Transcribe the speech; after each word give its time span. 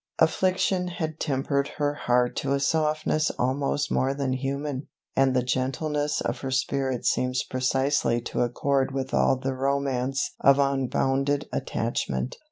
Affliction 0.17 0.87
had 0.87 1.19
tempered 1.19 1.67
her 1.77 1.93
heart 1.93 2.35
to 2.37 2.53
a 2.53 2.59
softness 2.59 3.29
almost 3.37 3.91
more 3.91 4.15
than 4.15 4.33
human; 4.33 4.87
and 5.15 5.35
the 5.35 5.43
gentleness 5.43 6.21
of 6.21 6.39
her 6.39 6.49
spirit 6.49 7.05
seems 7.05 7.43
precisely 7.43 8.19
to 8.21 8.41
accord 8.41 8.91
with 8.95 9.13
all 9.13 9.35
the 9.35 9.53
romance 9.53 10.31
of 10.39 10.57
unbounded 10.57 11.47
attachment. 11.53 12.37